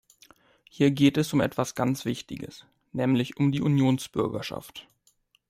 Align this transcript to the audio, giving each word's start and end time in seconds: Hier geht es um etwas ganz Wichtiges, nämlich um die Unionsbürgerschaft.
Hier 0.67 0.89
geht 0.89 1.15
es 1.17 1.31
um 1.31 1.41
etwas 1.41 1.75
ganz 1.75 2.05
Wichtiges, 2.05 2.65
nämlich 2.91 3.37
um 3.37 3.51
die 3.51 3.61
Unionsbürgerschaft. 3.61 4.87